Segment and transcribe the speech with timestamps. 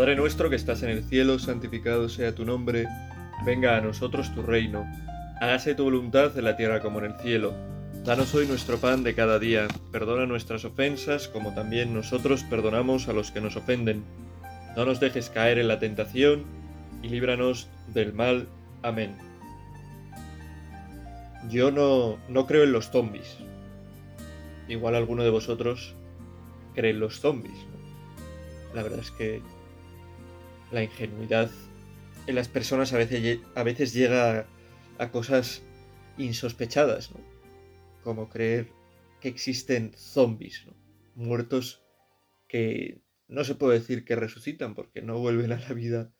[0.00, 2.86] Padre nuestro que estás en el cielo, santificado sea tu nombre,
[3.44, 4.90] venga a nosotros tu reino,
[5.42, 7.52] hágase tu voluntad en la tierra como en el cielo.
[8.02, 13.12] Danos hoy nuestro pan de cada día, perdona nuestras ofensas como también nosotros perdonamos a
[13.12, 14.02] los que nos ofenden.
[14.74, 16.46] No nos dejes caer en la tentación
[17.02, 18.48] y líbranos del mal.
[18.80, 19.18] Amén.
[21.50, 23.36] Yo no, no creo en los zombies.
[24.66, 25.94] Igual alguno de vosotros
[26.74, 27.66] cree en los zombies.
[28.72, 29.42] La verdad es que
[30.70, 31.50] la ingenuidad
[32.26, 34.46] en las personas a veces, a veces llega
[34.98, 35.62] a cosas
[36.18, 37.10] insospechadas.
[38.02, 38.72] Como creer
[39.20, 40.74] que existen zombies, ¿no?
[41.14, 41.82] Muertos
[42.48, 46.12] que no se puede decir que resucitan porque no vuelven a la vida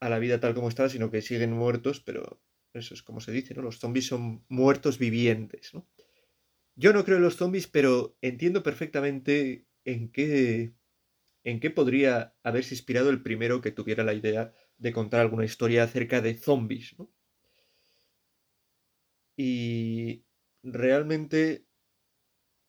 [0.00, 2.42] a la vida tal como está, sino que siguen muertos, pero
[2.74, 3.62] eso es como se dice, ¿no?
[3.62, 5.72] Los zombies son muertos vivientes.
[6.76, 10.74] Yo no creo en los zombies, pero entiendo perfectamente en qué
[11.44, 15.84] en qué podría haberse inspirado el primero que tuviera la idea de contar alguna historia
[15.84, 17.10] acerca de zombies, ¿no?
[19.36, 20.24] Y
[20.62, 21.66] realmente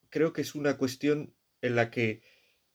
[0.09, 2.21] creo que es una cuestión en la que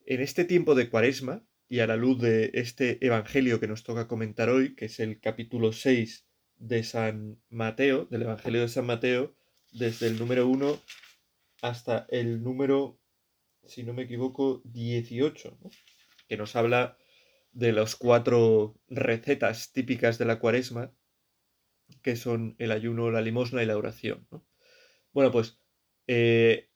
[0.07, 4.09] en este tiempo de cuaresma y a la luz de este evangelio que nos toca
[4.09, 9.35] comentar hoy, que es el capítulo 6 de San Mateo, del evangelio de San Mateo,
[9.73, 10.81] desde el número 1
[11.63, 13.01] hasta el número
[13.71, 15.59] si no me equivoco, 18,
[16.31, 16.97] que nos habla
[17.51, 20.95] de las cuatro recetas típicas de la cuaresma,
[22.03, 24.29] que son el ayuno, la limosna y la oración.
[25.13, 25.59] Bueno, pues
[26.07, 26.71] eh,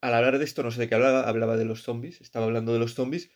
[0.00, 2.72] al hablar de esto, no sé de qué hablaba, hablaba de los zombies, estaba hablando
[2.72, 3.30] de los zombies,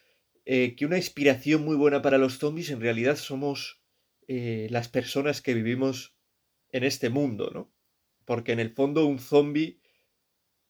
[0.45, 3.81] eh, que una inspiración muy buena para los zombies en realidad somos
[4.27, 6.17] eh, las personas que vivimos
[6.71, 7.73] en este mundo, ¿no?
[8.25, 9.81] Porque en el fondo un zombie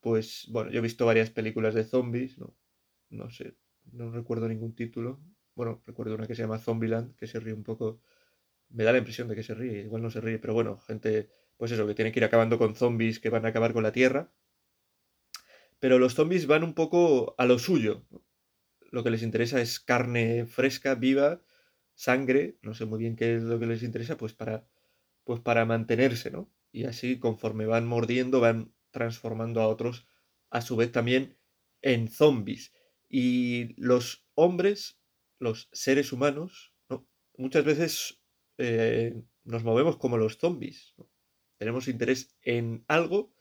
[0.02, 2.54] pues bueno, yo he visto varias películas de zombies, ¿no?
[3.08, 3.54] No sé,
[3.90, 5.20] no recuerdo ningún título.
[5.54, 8.00] Bueno, recuerdo una que se llama Zombieland, que se ríe un poco.
[8.70, 11.30] Me da la impresión de que se ríe, igual no se ríe, pero bueno, gente,
[11.56, 13.92] pues eso, que tiene que ir acabando con zombies que van a acabar con la
[13.92, 14.32] Tierra.
[15.78, 18.04] Pero los zombies van un poco a lo suyo.
[18.90, 21.42] Lo que les interesa es carne fresca, viva,
[21.94, 24.66] sangre, no sé muy bien qué es lo que les interesa, pues para,
[25.24, 26.50] pues para mantenerse, ¿no?
[26.72, 30.06] Y así, conforme van mordiendo, van transformando a otros
[30.50, 31.36] a su vez también
[31.80, 32.72] en zombies.
[33.14, 34.98] Y los hombres,
[35.38, 36.72] los seres humanos,
[37.36, 38.22] muchas veces
[38.56, 40.94] eh, nos movemos como los zombies.
[41.58, 43.34] Tenemos interés en algo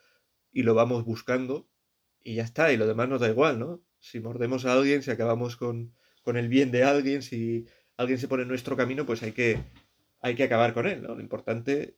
[0.52, 1.70] y lo vamos buscando
[2.22, 3.82] y ya está, y lo demás nos da igual, ¿no?
[3.98, 7.66] Si mordemos a alguien, si acabamos con, con el bien de alguien, si
[7.96, 9.58] alguien se pone en nuestro camino, pues hay que,
[10.20, 11.02] hay que acabar con él.
[11.02, 11.96] Lo importante,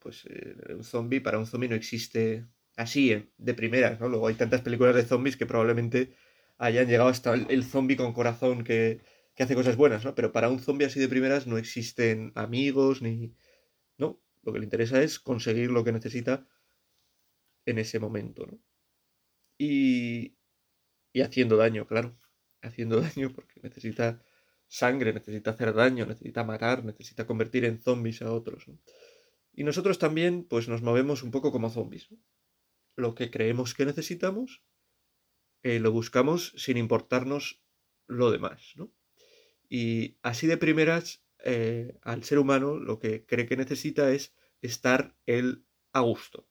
[0.00, 2.44] pues eh, un zombie, para un zombie no existe
[2.76, 4.10] así, de primeras, ¿no?
[4.10, 6.14] Luego hay tantas películas de zombies que probablemente
[6.58, 9.02] hayan llegado hasta el, zombie con corazón que,
[9.34, 10.14] que, hace cosas buenas, ¿no?
[10.14, 13.34] Pero para un zombie así de primeras no existen amigos ni...
[13.98, 16.46] No, lo que le interesa es conseguir lo que necesita
[17.66, 18.58] en ese momento, ¿no?
[19.58, 20.36] Y,
[21.12, 22.18] y haciendo daño, claro.
[22.62, 24.22] Haciendo daño porque necesita
[24.68, 28.66] sangre, necesita hacer daño, necesita matar, necesita convertir en zombies a otros.
[29.52, 32.08] Y nosotros también, pues nos movemos un poco como zombies.
[32.96, 34.62] lo que creemos que necesitamos,
[35.66, 37.60] eh, lo buscamos sin importarnos
[38.06, 38.92] lo demás, ¿no?
[39.68, 44.32] Y así de primeras, eh, al ser humano lo que cree que necesita es
[44.62, 46.48] estar él a gusto.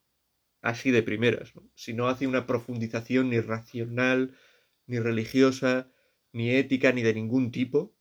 [0.61, 1.71] Así de primeras, ¿no?
[1.75, 4.35] Si no hace una profundización ni racional,
[4.85, 5.89] ni religiosa,
[6.33, 7.95] ni ética, ni de ningún tipo,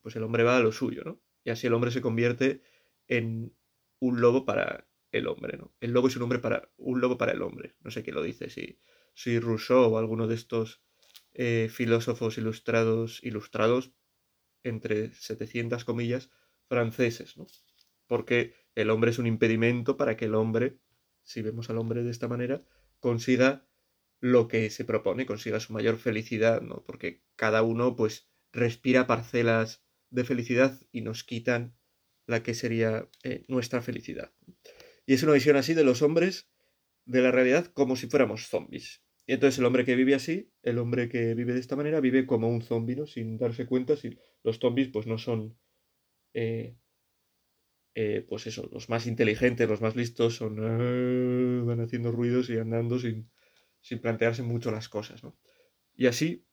[0.00, 1.20] pues el hombre va a lo suyo, ¿no?
[1.42, 2.62] Y así el hombre se convierte
[3.08, 3.52] en
[3.98, 5.74] un lobo para el hombre, ¿no?
[5.80, 7.74] El lobo es un hombre para un lobo para el hombre.
[7.80, 8.78] No sé qué lo dice, si,
[9.16, 10.82] si Rousseau o alguno de estos
[11.32, 13.92] eh, filósofos ilustrados, ilustrados
[14.62, 16.30] entre 700 comillas,
[16.68, 17.46] franceses, ¿no?
[18.06, 20.78] Porque el hombre es un impedimento para que el hombre,
[21.24, 22.62] si vemos al hombre de esta manera,
[23.00, 23.66] consiga
[24.20, 26.84] lo que se propone, consiga su mayor felicidad, ¿no?
[26.84, 31.76] Porque cada uno, pues, respira parcelas de felicidad y nos quitan
[32.26, 34.32] la que sería eh, nuestra felicidad.
[35.06, 36.50] Y es una visión así de los hombres
[37.06, 39.05] de la realidad como si fuéramos zombies.
[39.26, 42.26] Y entonces el hombre que vive así, el hombre que vive de esta manera, vive
[42.26, 43.06] como un zombie, ¿no?
[43.06, 45.58] Sin darse cuenta si los zombies pues no son...
[46.32, 46.76] Eh,
[47.94, 50.58] eh, pues eso, los más inteligentes, los más listos son...
[50.60, 53.30] Ah", van haciendo ruidos y andando sin,
[53.80, 55.36] sin plantearse mucho las cosas, ¿no?
[55.94, 56.46] Y así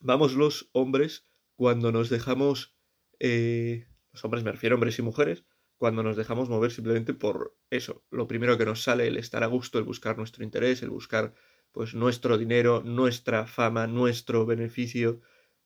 [0.00, 1.24] vamos los hombres
[1.54, 2.76] cuando nos dejamos...
[3.18, 5.44] Eh, los hombres me refiero a hombres y mujeres,
[5.76, 9.46] cuando nos dejamos mover simplemente por eso, lo primero que nos sale, el estar a
[9.46, 11.34] gusto, el buscar nuestro interés, el buscar
[11.72, 15.20] pues nuestro dinero, nuestra fama, nuestro beneficio,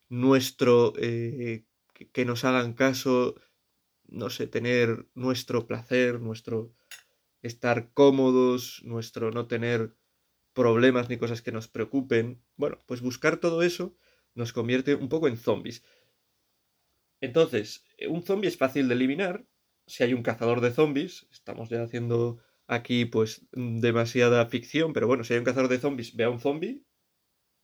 [0.09, 1.65] nuestro, eh,
[2.13, 3.35] que nos hagan caso,
[4.07, 6.75] no sé, tener nuestro placer, nuestro
[7.43, 9.97] estar cómodos, nuestro no tener
[10.53, 12.43] problemas ni cosas que nos preocupen.
[12.57, 13.97] Bueno, pues buscar todo eso
[14.35, 15.83] nos convierte un poco en zombies.
[17.21, 19.47] Entonces, un zombie es fácil de eliminar
[19.87, 21.27] si hay un cazador de zombies.
[21.31, 22.43] Estamos ya haciendo
[22.73, 26.41] aquí pues demasiada ficción, pero bueno, si hay un cazador de zombies, ve a un
[26.41, 26.85] zombie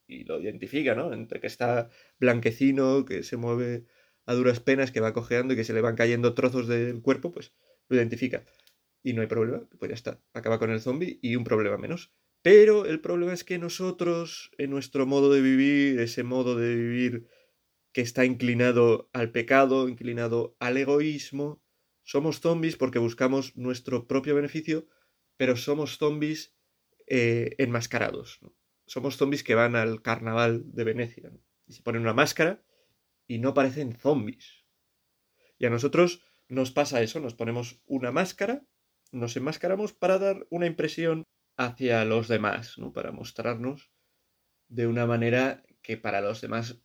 [0.07, 1.13] y lo identifica, ¿no?
[1.13, 3.87] Entre que está blanquecino, que se mueve
[4.27, 7.33] a duras penas, que va cojeando y que se le van cayendo trozos del cuerpo,
[7.33, 7.55] pues
[7.89, 8.45] lo identifica.
[9.03, 12.13] Y no hay problema, pues ya está, acaba con el zombie y un problema menos.
[12.43, 17.29] Pero el problema es que nosotros, en nuestro modo de vivir, ese modo de vivir
[17.93, 21.63] que está inclinado al pecado, inclinado al egoísmo,
[22.03, 24.87] somos zombies porque buscamos nuestro propio beneficio,
[25.38, 26.55] pero somos zombies
[27.06, 28.40] eh, enmascarados.
[28.85, 31.32] Somos zombies que van al carnaval de Venecia
[31.67, 32.62] y se ponen una máscara
[33.26, 34.67] y no parecen zombies.
[35.58, 38.67] Y a nosotros nos pasa eso, nos ponemos una máscara,
[39.12, 41.25] nos enmascaramos para dar una impresión
[41.56, 42.93] hacia los demás, ¿no?
[42.93, 43.90] Para mostrarnos
[44.69, 46.82] de una manera que para los demás,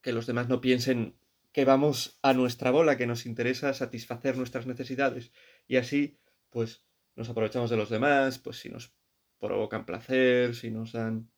[0.00, 1.18] que los demás no piensen
[1.52, 5.32] que vamos a nuestra bola, que nos interesa satisfacer nuestras necesidades.
[5.66, 6.18] Y así,
[6.50, 6.84] pues,
[7.18, 8.94] nos aprovechamos de los demás, pues si nos
[9.40, 11.30] provocan placer, si nos dan,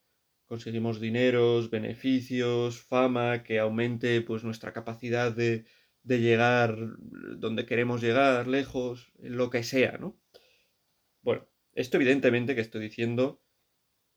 [0.44, 5.64] conseguimos dineros, beneficios, fama, que aumente, pues, nuestra capacidad de,
[6.02, 6.76] de llegar
[7.38, 10.20] donde queremos llegar, lejos, lo que sea, ¿no?
[11.22, 13.42] Bueno, esto evidentemente que estoy diciendo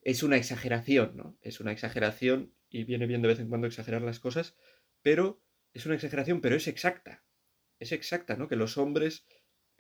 [0.02, 1.38] es una exageración, ¿no?
[1.42, 4.58] Es una exageración y viene bien de vez en cuando exagerar las cosas,
[5.02, 5.42] pero
[5.74, 7.24] es una exageración, pero es exacta.
[7.80, 8.50] Es exacta, ¿no?
[8.50, 9.26] Que los hombres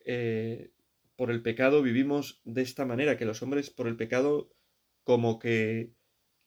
[0.05, 0.71] eh,
[1.15, 4.49] por el pecado vivimos de esta manera, que los hombres por el pecado
[5.03, 5.93] como que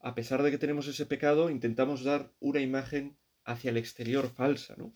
[0.00, 4.74] a pesar de que tenemos ese pecado intentamos dar una imagen hacia el exterior falsa,
[4.76, 4.92] ¿no?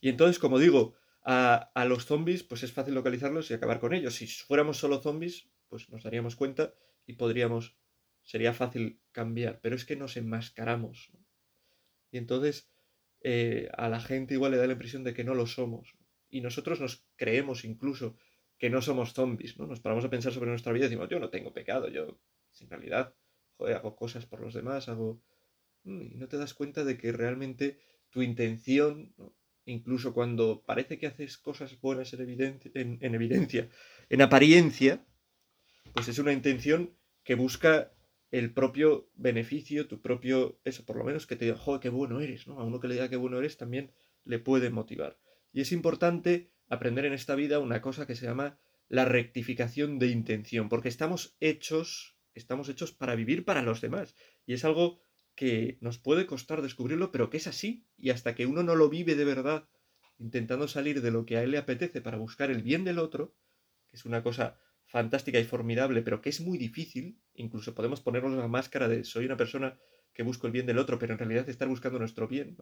[0.00, 0.94] Y entonces, como digo,
[1.24, 4.14] a, los zombies, pues es fácil localizarlos y acabar con ellos.
[4.14, 6.72] Si fuéramos solo zombies, pues nos daríamos cuenta
[7.06, 7.76] y podríamos,
[8.22, 9.60] sería fácil cambiar.
[9.60, 11.10] Pero es que nos enmascaramos.
[12.10, 12.70] Y entonces
[13.20, 15.96] eh, a la gente igual le da la impresión de que no lo somos.
[16.30, 18.16] Y nosotros nos creemos incluso
[18.58, 19.66] que no somos zombies, ¿no?
[19.66, 22.18] Nos paramos a pensar sobre nuestra vida y decimos, yo no tengo pecado, yo,
[22.60, 23.14] en realidad,
[23.56, 25.22] joder, hago cosas por los demás, hago...
[25.84, 27.78] Mm, y no te das cuenta de que realmente
[28.10, 29.14] tu intención,
[29.64, 32.20] incluso cuando parece que haces cosas buenas en,
[33.14, 33.68] evidencia,
[34.08, 35.06] en apariencia,
[35.92, 37.92] pues es una intención que busca
[38.30, 42.20] el propio beneficio, tu propio, eso, por lo menos que te diga, joder, qué bueno
[42.20, 42.58] eres, ¿no?
[42.58, 43.92] A uno que le diga qué bueno eres también
[44.24, 45.18] le puede motivar.
[45.52, 50.08] Y es importante aprender en esta vida una cosa que se llama la rectificación de
[50.08, 54.14] intención, porque estamos hechos, estamos hechos para vivir para los demás.
[54.46, 55.00] Y es algo
[55.34, 58.88] que nos puede costar descubrirlo, pero que es así, y hasta que uno no lo
[58.88, 59.68] vive de verdad,
[60.18, 63.36] intentando salir de lo que a él le apetece para buscar el bien del otro,
[63.88, 68.36] que es una cosa fantástica y formidable, pero que es muy difícil, incluso podemos ponernos
[68.36, 69.78] la máscara de soy una persona
[70.14, 72.56] que busco el bien del otro, pero en realidad estar buscando nuestro bien.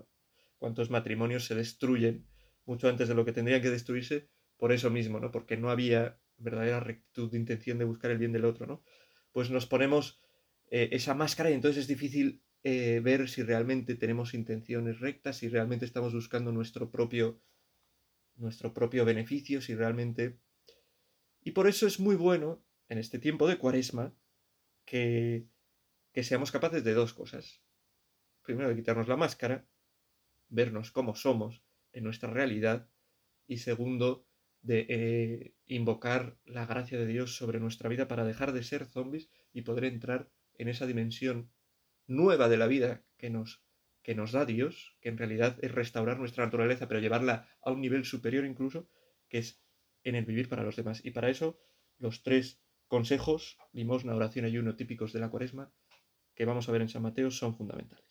[0.59, 2.27] ¿Cuántos matrimonios se destruyen
[2.67, 5.31] mucho antes de lo que tendrían que destruirse por eso mismo, ¿no?
[5.31, 8.83] Porque no había verdadera rectitud de intención de buscar el bien del otro, ¿no?
[9.33, 10.21] Pues nos ponemos
[10.71, 15.49] eh, esa máscara y entonces es difícil eh, ver si realmente tenemos intenciones rectas, si
[15.49, 17.41] realmente estamos buscando nuestro propio,
[18.37, 20.39] nuestro propio beneficio, si realmente...
[21.43, 24.15] Y por eso es muy bueno, en este tiempo de cuaresma,
[24.85, 25.47] que,
[26.13, 27.63] que seamos capaces de dos cosas.
[28.43, 29.69] Primero, de quitarnos la máscara,
[30.49, 31.66] vernos como somos
[31.97, 32.89] en nuestra realidad,
[33.47, 34.27] y segundo,
[34.61, 39.31] de eh, invocar la gracia de Dios sobre nuestra vida para dejar de ser zombies
[39.53, 41.51] y poder entrar en esa dimensión
[42.07, 43.63] nueva de la vida que nos,
[44.03, 47.81] que nos da Dios, que en realidad es restaurar nuestra naturaleza, pero llevarla a un
[47.81, 48.91] nivel superior incluso,
[49.29, 49.63] que es
[50.05, 51.03] en el vivir para los demás.
[51.05, 51.59] Y para eso,
[51.99, 55.73] los tres consejos, limosna, oración y ayuno típicos de la cuaresma,
[56.35, 58.06] que vamos a ver en San Mateo, son fundamentales.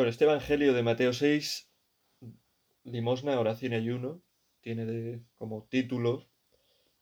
[0.00, 1.68] Este Evangelio de Mateo 6,
[2.84, 4.22] limosna, oración y ayuno,
[4.62, 6.26] tiene de, como título,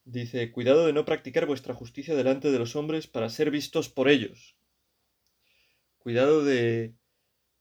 [0.05, 4.09] dice, cuidado de no practicar vuestra justicia delante de los hombres para ser vistos por
[4.09, 4.57] ellos.
[5.99, 6.95] Cuidado de,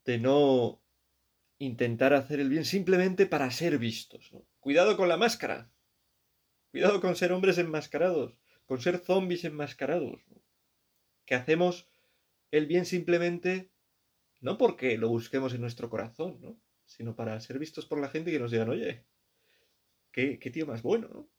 [0.03, 0.81] de no
[1.59, 4.31] intentar hacer el bien simplemente para ser vistos.
[4.59, 5.69] Cuidado con la máscara.
[6.71, 8.33] Cuidado con ser hombres enmascarados,
[8.65, 10.21] con ser zombies enmascarados.
[11.25, 11.87] Que hacemos
[12.51, 13.69] el bien simplemente
[14.41, 16.59] no porque lo busquemos en nuestro corazón, ¿no?
[16.89, 19.05] sino para ser vistos por la gente y que nos digan, oye,
[20.11, 21.29] qué, tío más bueno, ¿no?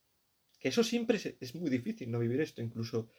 [0.59, 2.19] Que eso siempre es, muy difícil, ¿no?
[2.19, 2.61] Vivir esto.
[2.61, 3.09] Incluso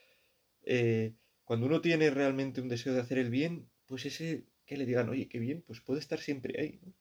[0.62, 4.86] eh, cuando uno tiene realmente un deseo de hacer el bien, pues ese que le
[4.86, 6.94] digan, oye, qué bien, pues puede estar siempre ahí, ¿no?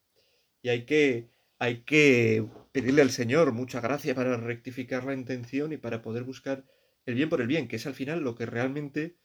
[0.62, 5.78] Y hay que, hay que pedirle al Señor mucha gracia para rectificar la intención y
[5.78, 6.66] para poder buscar
[7.06, 9.16] el bien por el bien, que es al final lo que realmente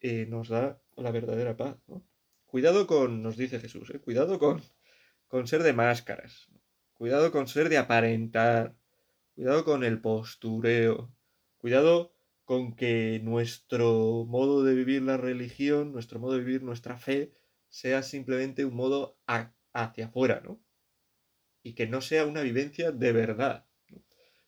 [0.00, 2.04] eh, nos da la verdadera paz, ¿no?
[2.56, 3.98] Cuidado con, nos dice Jesús, ¿eh?
[4.00, 4.62] cuidado con,
[5.28, 6.48] con ser de máscaras,
[6.94, 8.74] cuidado con ser de aparentar,
[9.34, 11.14] cuidado con el postureo,
[11.58, 12.14] cuidado
[12.46, 17.34] con que nuestro modo de vivir la religión, nuestro modo de vivir nuestra fe,
[17.68, 19.18] sea simplemente un modo
[19.74, 20.58] hacia afuera, ¿no?
[21.62, 23.66] Y que no sea una vivencia de verdad.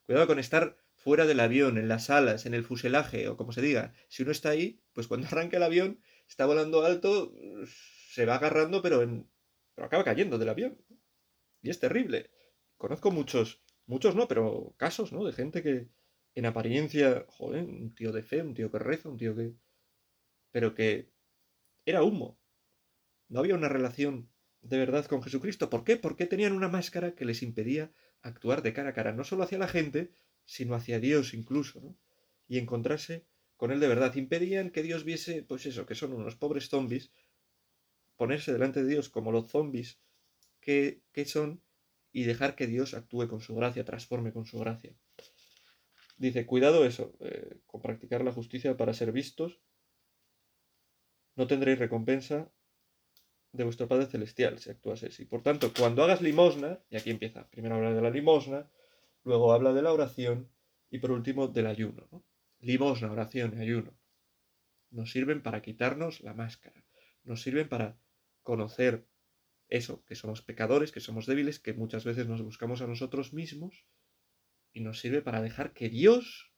[0.07, 3.61] Cuidado con estar fuera del avión, en las alas, en el fuselaje, o como se
[3.61, 3.93] diga.
[4.07, 7.35] Si uno está ahí, pues cuando arranca el avión, está volando alto,
[8.09, 9.29] se va agarrando, pero, en,
[9.75, 10.81] pero acaba cayendo del avión.
[11.61, 12.31] Y es terrible.
[12.75, 15.23] Conozco muchos, muchos no, pero casos, ¿no?
[15.23, 15.89] De gente que
[16.33, 19.53] en apariencia, joder, un tío de fe, un tío que reza, un tío que...
[20.51, 21.11] Pero que
[21.85, 22.39] era humo.
[23.27, 25.69] No había una relación de verdad con Jesucristo.
[25.69, 25.95] ¿Por qué?
[25.95, 27.91] Porque tenían una máscara que les impedía
[28.23, 30.11] actuar de cara a cara, no solo hacia la gente,
[30.45, 31.95] sino hacia Dios incluso, ¿no?
[32.47, 34.15] Y encontrarse con Él de verdad.
[34.15, 37.11] Impedían que Dios viese, pues eso, que son unos pobres zombies
[38.19, 39.97] ponerse delante de Dios como los zombies
[40.59, 41.63] que, son
[42.11, 44.93] y dejar que Dios actúe con su gracia, transforme con su gracia.
[46.17, 49.61] Dice, cuidado eso, eh, con practicar la justicia para ser vistos,
[51.37, 52.51] no tendréis recompensa
[53.53, 55.23] de vuestro Padre Celestial si actúas así.
[55.23, 58.69] Por tanto, cuando hagas limosna, y aquí empieza, primero habla de la limosna,
[59.23, 60.51] luego habla de la oración
[60.91, 62.05] y por último del ayuno.
[62.59, 63.99] Limosna, oración y ayuno
[64.91, 66.83] nos sirven para quitarnos la máscara,
[67.23, 67.97] nos sirven para
[68.43, 69.07] conocer
[69.69, 73.85] eso, que somos pecadores, que somos débiles, que muchas veces nos buscamos a nosotros mismos
[74.73, 76.51] y nos sirve para dejar que Dios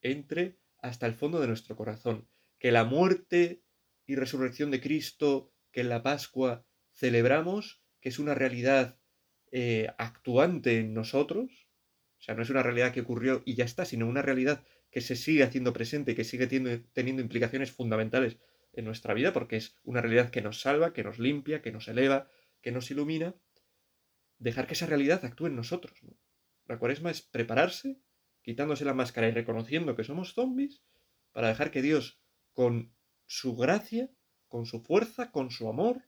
[0.00, 3.62] entre hasta el fondo de nuestro corazón, que la muerte
[4.06, 8.98] y resurrección de Cristo que en la Pascua celebramos, que es una realidad
[9.50, 11.68] eh, actuante en nosotros,
[12.18, 15.00] o sea, no es una realidad que ocurrió y ya está, sino una realidad que
[15.00, 18.38] se sigue haciendo presente, que sigue teniendo implicaciones fundamentales
[18.76, 21.88] en nuestra vida, porque es una realidad que nos salva, que nos limpia, que nos
[21.88, 22.28] eleva,
[22.60, 23.34] que nos ilumina,
[24.38, 25.98] dejar que esa realidad actúe en nosotros.
[26.66, 28.00] La cuaresma es prepararse,
[28.42, 30.82] quitándose la máscara y reconociendo que somos zombies,
[31.32, 32.20] para dejar que Dios,
[32.52, 32.94] con
[33.26, 34.10] su gracia,
[34.48, 36.02] con su fuerza, con su amor,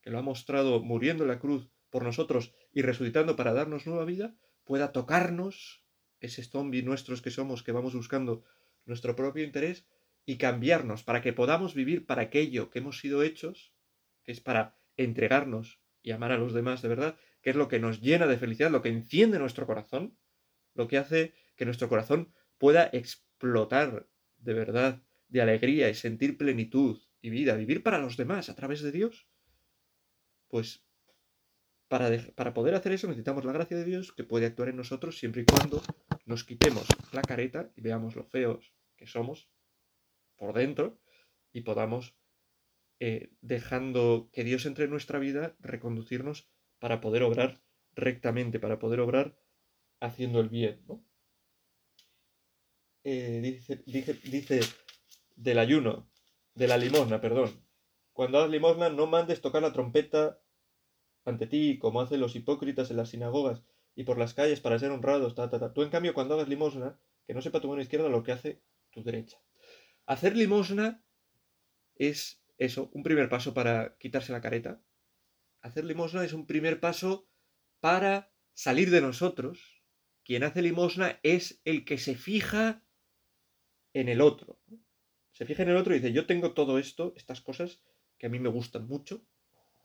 [0.00, 4.04] que lo ha mostrado muriendo en la cruz por nosotros y resucitando para darnos nueva
[4.04, 5.84] vida, pueda tocarnos,
[6.20, 8.44] ese zombie nuestros que somos, que vamos buscando
[8.84, 9.86] nuestro propio interés,
[10.28, 13.72] y cambiarnos para que podamos vivir para aquello que hemos sido hechos,
[14.24, 17.78] que es para entregarnos y amar a los demás de verdad, que es lo que
[17.78, 20.18] nos llena de felicidad, lo que enciende nuestro corazón,
[20.74, 24.06] lo que hace que nuestro corazón pueda explotar
[24.36, 28.82] de verdad, de alegría y sentir plenitud y vida, vivir para los demás a través
[28.82, 29.26] de Dios,
[30.48, 30.84] pues
[31.88, 35.18] para, para, poder hacer eso necesitamos la gracia de Dios que puede actuar en nosotros
[35.18, 35.82] siempre y cuando
[36.26, 39.48] nos quitemos la careta y veamos lo feos que somos
[40.38, 40.98] por dentro
[41.52, 42.14] y podamos,
[43.00, 47.60] eh, dejando que Dios entre en nuestra vida, reconducirnos para poder obrar
[47.94, 49.36] rectamente, para poder obrar
[50.00, 50.80] haciendo el bien.
[53.04, 53.82] Eh, dice,
[54.24, 54.60] dice
[55.36, 56.08] del ayuno,
[56.54, 57.50] de la limosna, perdón.
[58.12, 60.40] Cuando hagas limosna no mandes tocar la trompeta
[61.24, 63.62] ante ti, como hacen los hipócritas en las sinagogas
[63.94, 65.34] y por las calles para ser honrados.
[65.74, 68.60] Tú, en cambio, cuando hagas limosna, que no sepa tu mano izquierda lo que hace
[68.90, 69.38] tu derecha.
[70.08, 71.04] Hacer limosna
[71.96, 74.82] es eso, un primer paso para quitarse la careta.
[75.60, 77.28] Hacer limosna es un primer paso
[77.80, 79.82] para salir de nosotros.
[80.24, 82.82] Quien hace limosna es el que se fija
[83.92, 84.62] en el otro.
[85.30, 87.82] Se fija en el otro y dice, yo tengo todo esto, estas cosas
[88.16, 89.26] que a mí me gustan mucho,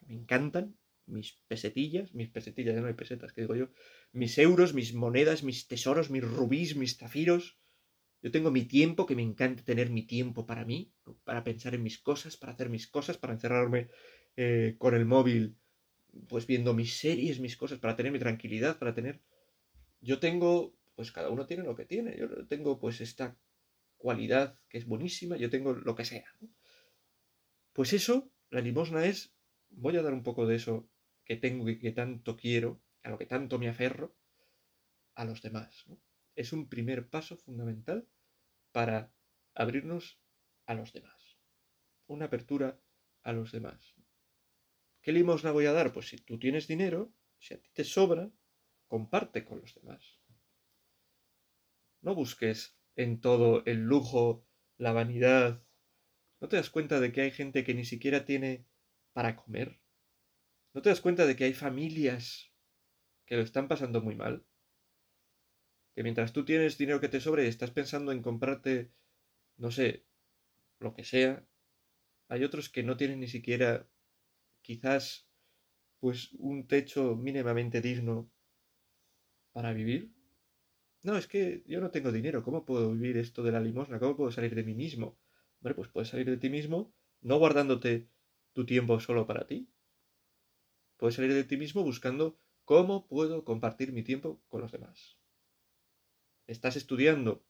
[0.08, 3.72] me encantan, mis pesetillas, mis pesetillas, ya no hay pesetas, que digo yo,
[4.14, 7.60] mis euros, mis monedas, mis tesoros, mis rubíes, mis zafiros,
[8.24, 10.94] yo tengo mi tiempo, que me encanta tener mi tiempo para mí,
[11.26, 13.90] para pensar en mis cosas, para hacer mis cosas, para encerrarme
[14.38, 15.58] eh, con el móvil,
[16.30, 19.22] pues viendo mis series, mis cosas, para tener mi tranquilidad, para tener...
[20.00, 22.18] Yo tengo, pues cada uno tiene lo que tiene.
[22.18, 23.38] Yo tengo pues esta
[23.98, 26.32] cualidad que es buenísima, yo tengo lo que sea.
[27.74, 29.36] Pues eso, la limosna es,
[29.70, 30.90] voy a dar un poco de eso
[31.26, 34.16] que tengo y que tanto quiero, a lo que tanto me aferro,
[35.14, 35.84] a los demás.
[36.36, 38.08] Es un primer paso fundamental
[38.74, 39.14] para
[39.56, 40.20] abrirnos
[40.66, 41.38] a los demás.
[42.08, 42.82] Una apertura
[43.24, 43.96] a los demás.
[45.02, 45.94] ¿Qué limosna voy a dar?
[45.94, 48.30] Pues si tú tienes dinero, si a ti te sobra,
[48.88, 50.20] comparte con los demás.
[52.02, 54.46] No busques en todo el lujo,
[54.78, 55.64] la vanidad.
[56.42, 58.66] ¿No te das cuenta de que hay gente que ni siquiera tiene
[59.14, 59.80] para comer?
[60.74, 62.52] ¿No te das cuenta de que hay familias
[63.26, 64.46] que lo están pasando muy mal?
[65.96, 68.92] Que mientras tú tienes dinero que te sobre y estás pensando en comprarte,
[69.58, 70.06] no sé,
[70.80, 71.46] lo que sea,
[72.28, 73.88] hay otros que no tienen ni siquiera
[74.62, 75.28] quizás
[76.00, 78.32] pues un techo mínimamente digno
[79.52, 80.12] para vivir.
[81.04, 84.00] No, es que yo no tengo dinero, ¿cómo puedo vivir esto de la limosna?
[84.00, 85.18] ¿Cómo puedo salir de mí mismo?
[85.60, 88.10] Bueno, pues puedes salir de ti mismo no guardándote
[88.54, 89.70] tu tiempo solo para ti.
[90.98, 95.18] Puedes salir de ti mismo buscando cómo puedo compartir mi tiempo con los demás.
[96.48, 97.46] Estás estudiando.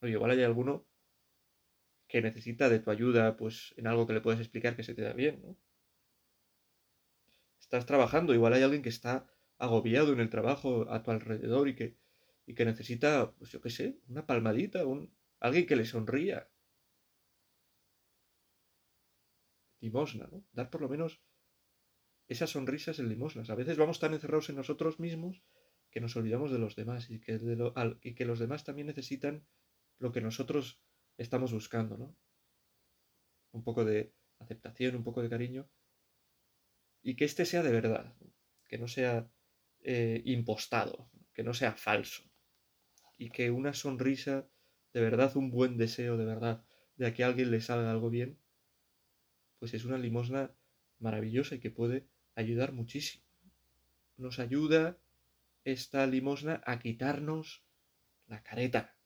[0.00, 0.86] O igual hay alguno
[2.08, 5.02] que necesita de tu ayuda, pues en algo que le puedes explicar que se te
[5.02, 5.56] da bien, ¿no?
[7.60, 9.26] Estás trabajando, igual hay alguien que está
[9.58, 11.96] agobiado en el trabajo a tu alrededor y que
[12.50, 16.48] y que necesita, pues yo qué sé, una palmadita, un, alguien que le sonría.
[19.80, 20.44] Limosna, ¿no?
[20.52, 21.22] Dar por lo menos
[22.26, 23.50] esas sonrisas en limosnas.
[23.50, 25.44] A veces vamos tan encerrados en nosotros mismos
[25.90, 29.44] que nos olvidamos de los demás y que, los demás también necesitan
[29.98, 30.80] lo que nosotros
[31.18, 32.16] estamos buscando, ¿no?
[33.52, 35.68] Un poco de aceptación, un poco de cariño.
[37.02, 38.14] Y que este sea de verdad,
[38.68, 39.28] que no sea
[39.80, 42.22] eh, impostado, que no sea falso
[43.18, 44.48] y que una sonrisa,
[44.94, 46.64] de verdad un buen deseo, de verdad,
[46.96, 48.38] de que a alguien le salga algo bien,
[49.58, 50.54] pues es una limosna
[50.98, 53.24] maravillosa y que puede ayudar muchísimo.
[54.16, 54.98] Nos ayuda
[55.64, 57.64] esta limosna a quitarnos
[58.26, 58.96] la careta,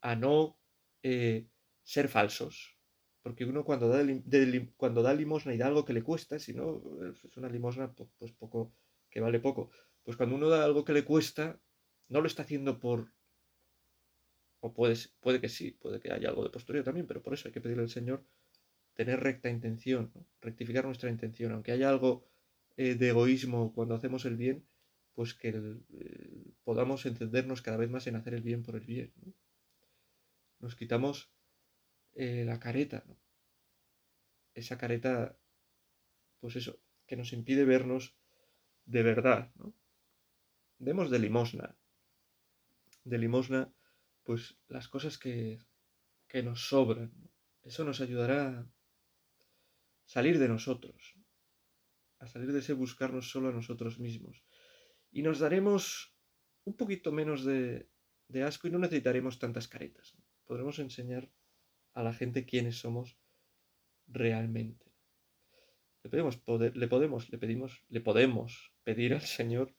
[0.00, 0.58] a no
[1.02, 1.48] eh,
[1.82, 2.78] ser falsos.
[3.22, 4.04] Porque uno cuando da,
[4.76, 8.32] cuando da limosna y da algo que le cuesta, si no, es una limosna pues
[8.32, 8.74] poco,
[9.08, 9.70] que vale poco.
[10.02, 11.60] Pues cuando uno da algo que le cuesta,
[12.08, 13.12] no lo está haciendo por...
[14.60, 17.48] O puede, puede que sí, puede que haya algo de posterior también, pero por eso
[17.48, 18.24] hay que pedirle al Señor
[18.94, 22.24] tener recta intención, rectificar nuestra intención, aunque haya algo
[22.76, 24.66] eh, de egoísmo cuando hacemos el bien,
[25.14, 25.78] pues que
[26.64, 29.12] podamos entendernos cada vez más en hacer el bien por el bien.
[30.58, 31.30] Nos quitamos
[32.14, 33.04] eh, la careta,
[34.54, 35.36] esa careta,
[36.40, 38.16] pues eso, que nos impide vernos
[38.84, 39.50] de verdad.
[39.56, 39.74] ¿no?
[40.78, 41.76] Demos de limosna,
[43.04, 43.72] de limosna,
[44.24, 45.58] pues las cosas que,
[46.28, 47.12] que nos sobran.
[47.62, 48.66] Eso nos ayudará a
[50.04, 51.14] salir de nosotros,
[52.22, 54.44] a salir de ese buscarnos solo a nosotros mismos.
[55.10, 56.14] Y nos daremos
[56.64, 57.88] un poquito menos de,
[58.44, 60.16] asco y no necesitaremos tantas caretas.
[60.44, 61.28] Podremos enseñar
[61.94, 63.18] a la gente quiénes somos
[64.06, 64.86] realmente.
[66.04, 69.74] Le poder, le podemos, le pedimos, le podemos pedir al Señor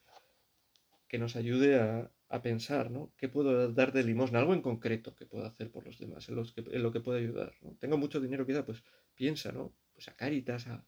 [1.07, 3.13] que nos ayude a, pensar, ¿no?
[3.15, 4.39] ¿Qué puedo dar de limosna?
[4.39, 7.19] Algo en concreto que puedo hacer por los demás, en, que, en lo que puedo
[7.19, 7.53] ayudar.
[7.61, 7.75] ¿no?
[7.75, 9.75] Tengo mucho dinero quizá, pues piensa, ¿no?
[9.93, 10.83] Pues a caritas, a,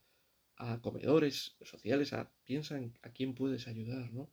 [0.57, 4.31] a comedores sociales, a, piensa en a quién puedes ayudar, ¿no?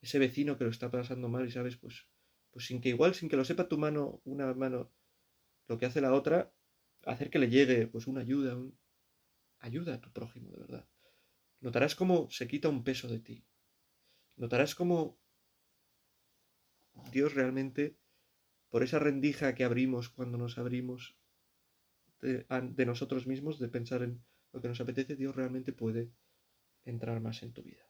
[0.00, 2.06] Ese vecino que lo está pasando mal y sabes, pues,
[2.50, 4.90] pues sin que igual, sin que lo sepa tu mano, una mano,
[5.68, 6.52] lo que hace la otra,
[7.04, 8.58] hacer que le llegue, pues, una ayuda,
[9.58, 10.88] ayuda a tu prójimo, de verdad.
[11.60, 13.44] Notarás cómo se quita un peso de ti.
[14.36, 15.18] Notarás cómo
[17.12, 17.96] Dios realmente,
[18.70, 21.16] por esa rendija que abrimos cuando nos abrimos
[22.20, 26.10] de, de, nosotros mismos, de pensar en lo que nos apetece, Dios realmente puede
[26.84, 27.89] entrar más en tu vida.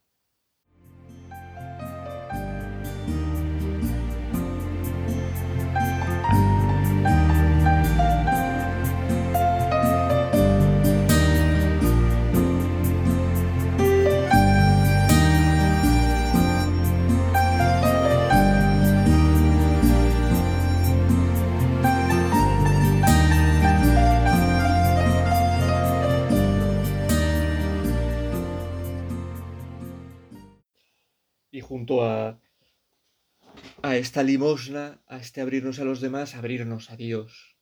[34.00, 37.56] Esta limosna, a este abrirnos a los demás, abrirnos a Dios.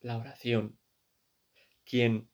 [0.00, 0.78] La oración.
[1.84, 2.30] Quien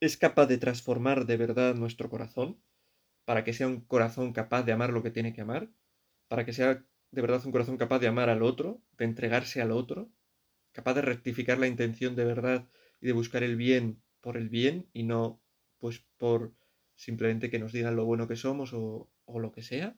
[0.00, 2.62] es capaz de transformar de verdad nuestro corazón,
[3.24, 5.70] para que sea un corazón capaz de amar lo que tiene que amar,
[6.28, 9.70] para que sea de verdad un corazón capaz de amar al otro, de entregarse al
[9.70, 10.10] otro,
[10.72, 12.68] capaz de rectificar la intención de verdad
[13.00, 15.42] y de buscar el bien por el bien y no
[15.78, 16.54] pues por
[16.94, 19.96] simplemente que nos digan lo bueno que somos o, o lo que sea,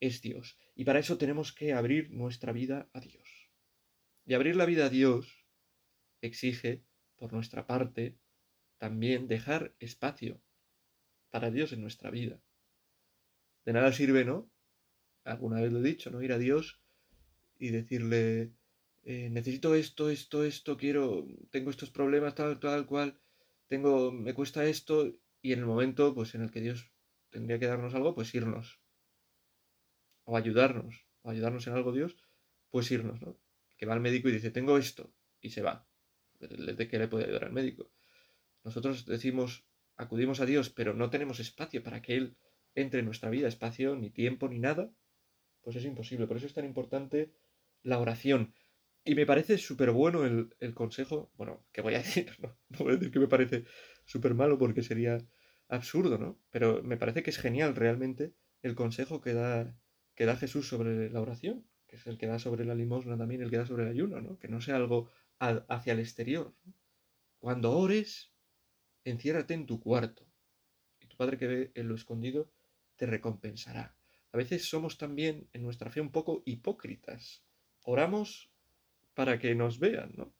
[0.00, 0.58] es Dios.
[0.74, 3.50] Y para eso tenemos que abrir nuestra vida a Dios.
[4.26, 5.46] Y abrir la vida a Dios
[6.20, 6.84] exige,
[7.16, 8.16] por nuestra parte,
[8.78, 10.40] también dejar espacio
[11.30, 12.40] para Dios en nuestra vida.
[13.64, 14.50] De nada sirve, ¿no?
[15.24, 16.22] Alguna vez lo he dicho, ¿no?
[16.22, 16.80] Ir a Dios
[17.58, 18.52] y decirle,
[19.04, 23.18] eh, necesito esto, esto, esto, quiero, tengo estos problemas, tal, tal, cual,
[23.66, 26.90] tengo, me cuesta esto, y en el momento, pues en el que Dios
[27.30, 28.80] tendría que darnos algo, pues irnos.
[30.30, 32.16] O ayudarnos, o ayudarnos en algo Dios,
[32.70, 33.38] pues irnos, ¿no?
[33.78, 35.86] Que va al médico y dice, tengo esto, y se va.
[36.40, 37.90] ¿De qué le puede ayudar al médico?
[38.62, 39.64] Nosotros decimos,
[39.96, 42.36] acudimos a Dios, pero no tenemos espacio para que Él
[42.74, 44.92] entre en nuestra vida, espacio, ni tiempo, ni nada,
[45.62, 46.26] pues es imposible.
[46.26, 47.32] Por eso es tan importante
[47.82, 48.54] la oración.
[49.04, 52.56] Y me parece súper bueno el, consejo, bueno, que voy a decir, ¿no?
[52.68, 53.64] no voy a decir que me parece
[54.04, 55.18] súper malo porque sería
[55.68, 56.38] absurdo, ¿no?
[56.50, 59.74] Pero me parece que es genial realmente el consejo que da,
[60.18, 63.40] que da Jesús sobre la oración, que es el que da sobre la limosna también,
[63.40, 64.36] el que da sobre el ayuno, ¿no?
[64.40, 66.52] Que no sea algo hacia el exterior.
[67.38, 68.32] Cuando ores,
[69.04, 70.26] enciérrate en tu cuarto,
[70.98, 72.50] y tu Padre que ve en lo escondido
[72.96, 73.94] te recompensará.
[74.32, 77.44] A veces somos también en nuestra fe un poco hipócritas.
[77.84, 78.50] Oramos
[79.14, 80.34] para que nos vean, ¿no?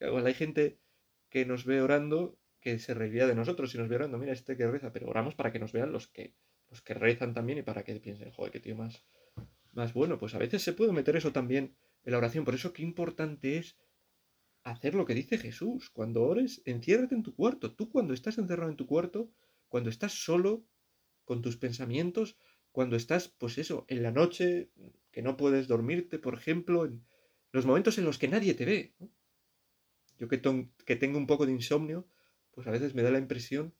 [0.00, 0.80] hay gente
[1.28, 4.56] que nos ve orando que se reiría de nosotros si nos ve orando, mira este
[4.56, 6.34] que reza, pero oramos para que nos vean los que,
[6.72, 9.04] los que rezan también y para que piensen, joder, qué tío más,
[9.72, 10.18] más bueno.
[10.18, 12.46] Pues a veces se puede meter eso también en la oración.
[12.46, 13.76] Por eso qué importante es
[14.64, 15.90] hacer lo que dice Jesús.
[15.90, 17.74] Cuando ores, enciérrate en tu cuarto.
[17.74, 19.30] Tú cuando estás encerrado en tu cuarto,
[19.68, 20.64] cuando estás solo
[21.26, 22.38] con tus pensamientos,
[22.70, 24.70] cuando estás, pues eso, en la noche,
[25.10, 27.04] que no puedes dormirte, por ejemplo, en
[27.52, 28.94] los momentos en los que nadie te ve.
[30.18, 30.40] Yo que,
[30.86, 32.08] que tengo un poco de insomnio,
[32.52, 33.74] pues a veces me da la impresión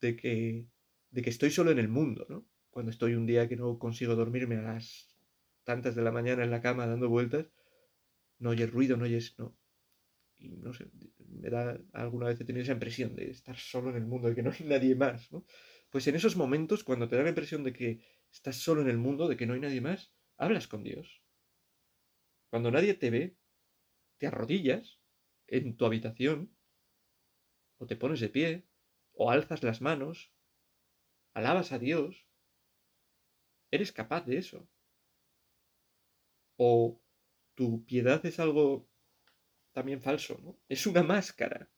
[0.00, 0.66] de que,
[1.12, 2.46] de que estoy solo en el mundo, ¿no?
[2.70, 5.14] Cuando estoy un día que no consigo dormirme a las
[5.62, 7.46] tantas de la mañana en la cama dando vueltas,
[8.38, 9.56] no oyes ruido, no oyes, no,
[10.38, 14.06] y no sé, me da, alguna vez he esa impresión de estar solo en el
[14.06, 15.44] mundo, de que no hay nadie más, ¿no?
[15.90, 18.98] Pues en esos momentos, cuando te da la impresión de que estás solo en el
[18.98, 21.22] mundo, de que no hay nadie más, hablas con Dios.
[22.48, 23.36] Cuando nadie te ve,
[24.18, 24.98] te arrodillas
[25.46, 26.56] en tu habitación,
[27.76, 28.66] o te pones de pie,
[29.12, 30.32] o alzas las manos,
[31.34, 32.26] alabas a Dios,
[33.70, 34.68] eres capaz de eso.
[36.56, 37.00] O
[37.54, 38.88] tu piedad es algo
[39.72, 40.58] también falso, ¿no?
[40.68, 41.70] Es una máscara.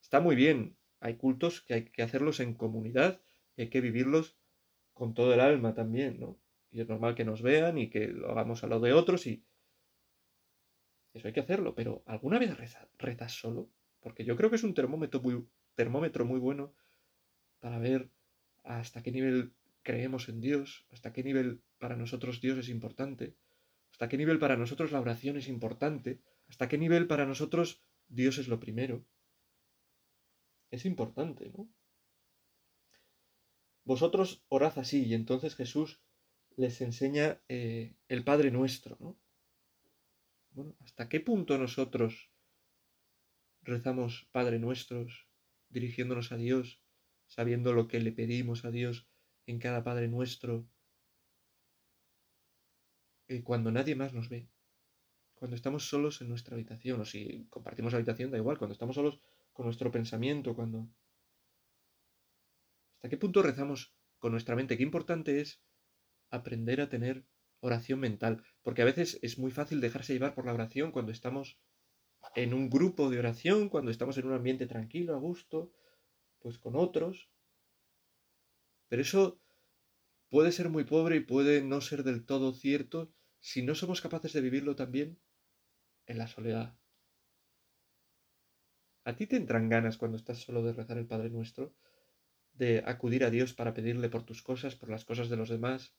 [0.00, 3.20] Está muy bien, hay cultos que hay que hacerlos en comunidad
[3.56, 4.36] y hay que vivirlos
[4.92, 6.38] con todo el alma también, ¿no?
[6.70, 9.44] Y es normal que nos vean y que lo hagamos a lo de otros y
[11.12, 13.70] eso hay que hacerlo, pero ¿alguna vez rezas, solo?
[14.00, 16.74] Porque yo creo que es un termómetro muy, termómetro muy bueno
[17.60, 18.10] para ver
[18.62, 23.36] hasta qué nivel creemos en Dios, hasta qué nivel para nosotros Dios es importante
[23.94, 28.38] hasta qué nivel para nosotros la oración es importante, hasta qué nivel para nosotros Dios
[28.38, 29.06] es lo primero.
[30.72, 31.68] Es importante, ¿no?
[33.84, 36.00] Vosotros orad así y entonces Jesús
[36.56, 39.16] les enseña eh, el Padre nuestro, ¿no?
[40.50, 42.32] Bueno, ¿hasta qué punto nosotros
[43.62, 45.28] rezamos Padre nuestros,
[45.74, 46.80] dirigiéndonos a Dios,
[47.26, 49.06] sabiendo lo que le pedimos a Dios
[49.46, 50.66] en cada Padre nuestro,
[53.42, 54.48] cuando nadie más nos ve.
[55.34, 59.20] Cuando estamos solos en nuestra habitación, o si compartimos habitación, da igual, cuando estamos solos
[59.52, 60.88] con nuestro pensamiento, cuando...
[62.96, 64.76] ¿Hasta qué punto rezamos con nuestra mente?
[64.76, 65.60] Qué importante es
[66.30, 67.26] aprender a tener
[67.60, 71.58] oración mental, porque a veces es muy fácil dejarse llevar por la oración cuando estamos
[72.34, 75.72] en un grupo de oración, cuando estamos en un ambiente tranquilo, a gusto,
[76.40, 77.30] pues con otros.
[78.88, 79.40] Pero eso
[80.28, 84.32] puede ser muy pobre y puede no ser del todo cierto si no somos capaces
[84.32, 85.18] de vivirlo también
[86.06, 86.76] en la soledad.
[89.04, 91.74] ¿A ti te entran ganas cuando estás solo de rezar el Padre Nuestro?
[92.54, 95.94] De acudir a Dios para pedirle por tus cosas, por las cosas de los demás,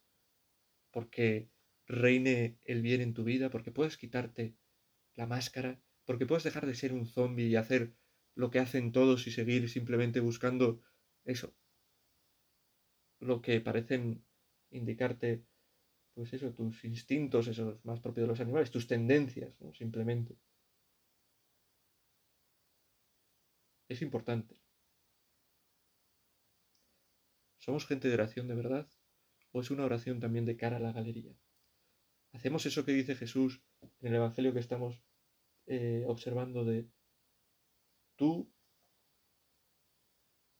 [0.91, 1.49] porque
[1.85, 4.55] reine el bien en tu vida, porque puedes quitarte
[5.13, 7.93] la máscara, porque puedes dejar de ser un zombie y hacer
[8.35, 10.81] lo que hacen todos y seguir simplemente buscando
[11.23, 11.53] eso,
[13.19, 14.23] lo que parecen
[14.71, 15.45] indicarte,
[16.13, 19.73] pues eso, tus instintos, esos más propios de los animales, tus tendencias, ¿no?
[19.73, 20.37] Simplemente.
[23.87, 24.57] Es importante.
[27.57, 28.87] ¿Somos gente de oración de verdad?
[29.51, 31.35] ¿O es una oración también de cara a la galería?
[32.33, 33.63] ¿Hacemos eso que dice Jesús
[34.01, 35.01] en el Evangelio que estamos
[35.67, 36.87] eh, observando de
[38.15, 38.49] tú,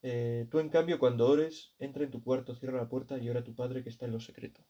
[0.01, 3.41] eh, tú en cambio cuando ores, entra en tu cuarto, cierra la puerta y ora
[3.41, 4.65] a tu Padre que está en lo secreto.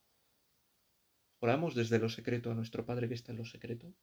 [1.39, 3.93] ¿Oramos desde lo secreto a nuestro Padre que está en lo secreto?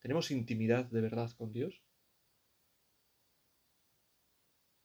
[0.00, 1.82] ¿Tenemos intimidad de verdad con Dios?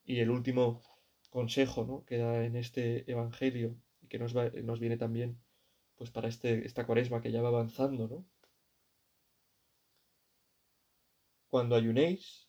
[0.05, 0.81] Y el último
[1.29, 2.05] consejo ¿no?
[2.05, 5.39] que da en este Evangelio y que nos, nos viene también
[5.95, 8.25] pues para este, esta cuaresma que ya va avanzando, ¿no?
[11.49, 12.47] Cuando ayunéis,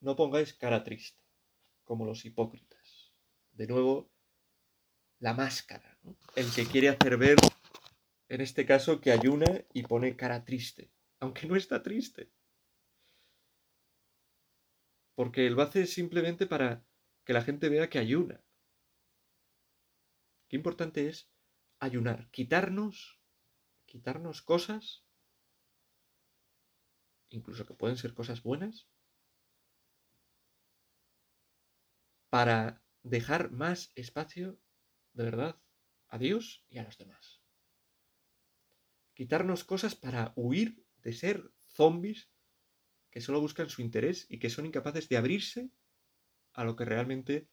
[0.00, 1.22] no pongáis cara triste,
[1.84, 3.12] como los hipócritas.
[3.52, 4.10] De nuevo,
[5.18, 5.98] la máscara,
[6.36, 7.36] el que quiere hacer ver,
[8.28, 12.32] en este caso, que ayuna y pone cara triste, aunque no está triste.
[15.14, 16.82] Porque él lo hace simplemente para
[17.24, 18.42] que la gente vea que ayuna.
[20.48, 21.30] Qué importante es
[21.78, 23.20] ayunar, quitarnos,
[23.84, 25.05] quitarnos cosas,
[27.28, 28.88] incluso que pueden ser cosas buenas,
[32.30, 34.60] para dejar más espacio,
[35.12, 35.60] de verdad,
[36.08, 37.42] a Dios y a los demás.
[39.14, 42.30] Quitarnos cosas para huir de ser zombies
[43.10, 45.70] que solo buscan su interés y que son incapaces de abrirse
[46.52, 47.48] a lo que realmente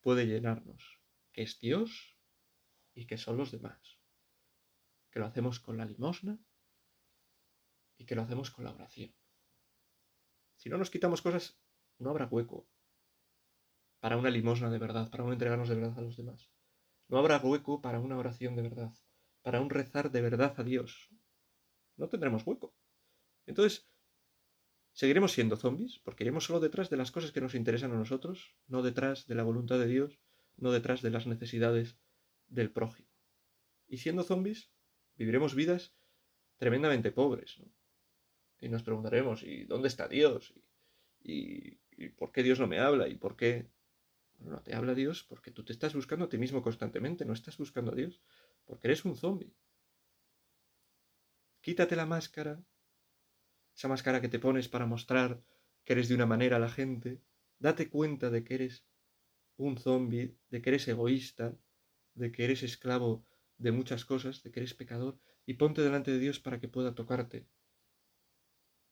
[0.00, 1.00] puede llenarnos,
[1.32, 2.16] que es Dios
[2.94, 3.98] y que son los demás.
[5.10, 6.38] Que lo hacemos con la limosna
[8.04, 9.14] y que lo hacemos con la oración.
[10.56, 11.58] Si no nos quitamos cosas,
[11.98, 12.68] no habrá hueco
[13.98, 16.50] para una limosna de verdad, para un entregarnos de verdad a los demás.
[17.08, 18.92] No habrá hueco para una oración de verdad,
[19.40, 21.08] para un rezar de verdad a Dios.
[21.96, 22.74] No tendremos hueco.
[23.46, 23.88] Entonces,
[24.92, 28.54] seguiremos siendo zombies, porque iremos solo detrás de las cosas que nos interesan a nosotros,
[28.66, 30.20] no detrás de la voluntad de Dios,
[30.56, 31.96] no detrás de las necesidades
[32.48, 33.08] del prójimo.
[33.86, 34.70] Y siendo zombies,
[35.16, 35.94] viviremos vidas
[36.58, 37.62] tremendamente pobres.
[38.60, 40.54] Y nos preguntaremos, ¿y dónde está Dios?
[41.22, 41.76] ¿Y,
[42.16, 43.08] por qué Dios no me habla?
[43.08, 43.68] ¿Y por qué
[44.38, 45.24] no te habla Dios?
[45.24, 48.20] Porque tú te estás buscando a ti mismo constantemente, no estás buscando a Dios,
[48.64, 49.54] porque eres un zombie.
[51.60, 52.62] Quítate la máscara,
[53.74, 55.42] esa máscara que te pones para mostrar
[55.84, 57.20] que eres de una manera a la gente,
[57.58, 58.84] date cuenta de que eres
[59.56, 61.56] un zombie, de que eres egoísta,
[62.14, 63.24] de que eres esclavo
[63.58, 66.94] de muchas cosas, de que eres pecador, y ponte delante de Dios para que pueda
[66.94, 67.46] tocarte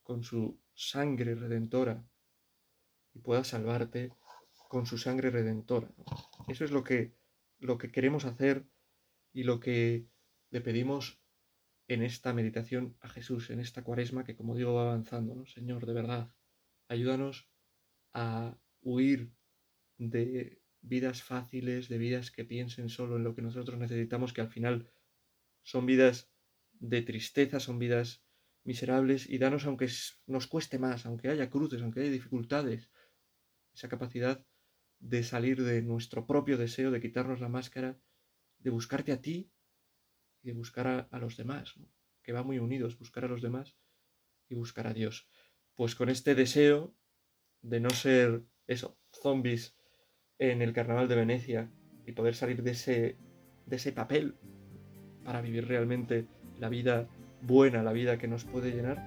[0.02, 2.04] con su sangre redentora
[3.14, 4.12] y pueda salvarte
[4.68, 5.90] con su sangre redentora.
[6.48, 7.14] Eso es lo que,
[7.58, 8.66] lo que queremos hacer
[9.32, 10.06] y lo que
[10.50, 11.20] le pedimos
[11.88, 15.92] en esta meditación a Jesús, en esta cuaresma que como digo va avanzando, Señor, de
[15.92, 16.34] verdad,
[16.88, 17.50] ayúdanos
[18.12, 19.32] a huir
[19.98, 24.48] de vidas fáciles, de vidas que piensen solo en lo que nosotros necesitamos, que al
[24.48, 24.90] final
[25.62, 26.30] son vidas
[26.72, 28.24] de tristeza, son vidas
[28.64, 29.88] miserables, y danos, aunque
[30.26, 32.90] nos cueste más, aunque haya cruces, aunque haya dificultades,
[33.74, 34.44] esa capacidad
[35.00, 37.98] de salir de nuestro propio deseo, de quitarnos la máscara,
[38.58, 39.50] de buscarte a ti
[40.42, 41.74] y de buscar a, los demás,
[42.22, 43.76] que va muy unidos, buscar a los demás
[44.48, 45.28] y buscar a Dios.
[45.74, 46.94] Pues con este deseo
[47.62, 49.76] de no ser eso, zombies
[50.38, 51.72] en el Carnaval de Venecia
[52.06, 53.18] y poder salir de ese,
[53.66, 54.36] de ese papel
[55.24, 57.08] para vivir realmente la vida
[57.42, 59.02] buena, la vida que nos puede llenar,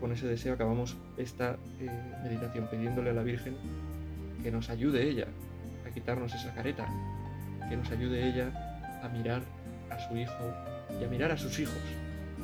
[0.00, 1.90] con ese deseo acabamos esta eh,
[2.22, 3.56] meditación pidiéndole a la Virgen
[4.42, 5.26] que nos ayude ella
[5.86, 6.86] a quitarnos esa careta,
[7.68, 9.42] que nos ayude ella a mirar
[9.90, 10.54] a su hijo
[11.00, 11.82] y a mirar a sus hijos,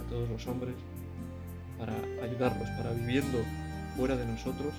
[0.05, 0.75] a todos los hombres,
[1.79, 3.39] para ayudarlos, para viviendo
[3.97, 4.75] fuera de nosotros,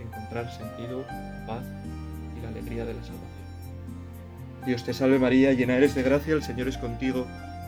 [0.00, 1.04] encontrar sentido,
[1.46, 1.64] paz
[2.42, 3.30] la alegría de la salvación.
[4.66, 7.26] Dios te salve María, llena eres de gracia, el Señor es contigo,